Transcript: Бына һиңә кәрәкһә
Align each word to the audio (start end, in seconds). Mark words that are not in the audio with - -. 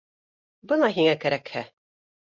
Бына 0.73 0.91
һиңә 0.97 1.15
кәрәкһә 1.27 1.67